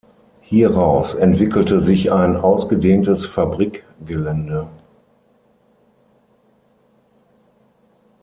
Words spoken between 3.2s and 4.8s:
Fabrikgelände.